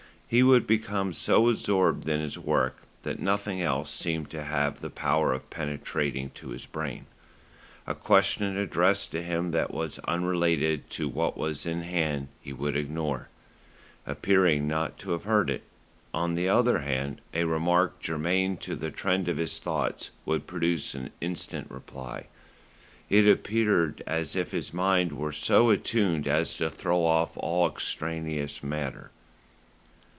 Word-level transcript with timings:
He 0.33 0.43
would 0.43 0.65
become 0.65 1.11
so 1.11 1.49
absorbed 1.49 2.07
in 2.07 2.21
his 2.21 2.39
work 2.39 2.83
that 3.03 3.19
nothing 3.19 3.61
else 3.61 3.91
seemed 3.91 4.29
to 4.29 4.45
have 4.45 4.79
the 4.79 4.89
power 4.89 5.33
of 5.33 5.49
penetrating 5.49 6.29
to 6.35 6.51
his 6.51 6.65
brain. 6.65 7.05
A 7.85 7.93
question 7.93 8.45
addressed 8.55 9.11
to 9.11 9.21
him 9.21 9.51
that 9.51 9.73
was 9.73 9.99
unrelated 10.07 10.89
to 10.91 11.09
what 11.09 11.37
was 11.37 11.65
in 11.65 11.81
hand 11.81 12.29
he 12.39 12.53
would 12.53 12.77
ignore, 12.77 13.27
appearing 14.07 14.69
not 14.69 14.97
to 14.99 15.11
have 15.11 15.25
heard 15.25 15.49
it; 15.49 15.63
on 16.13 16.35
the 16.35 16.47
other 16.47 16.79
hand 16.79 17.19
a 17.33 17.43
remark 17.43 17.99
germane 17.99 18.55
to 18.55 18.77
the 18.77 18.89
trend 18.89 19.27
of 19.27 19.35
his 19.35 19.59
thoughts 19.59 20.11
would 20.23 20.47
produce 20.47 20.93
an 20.95 21.09
instant 21.19 21.69
reply. 21.69 22.27
It 23.09 23.27
appeared 23.27 24.01
as 24.07 24.37
if 24.37 24.51
his 24.51 24.73
mind 24.73 25.11
were 25.11 25.33
so 25.33 25.71
attuned 25.71 26.25
as 26.25 26.55
to 26.55 26.69
throw 26.69 27.03
off 27.03 27.35
all 27.35 27.67
extraneous 27.67 28.63
matter. 28.63 29.11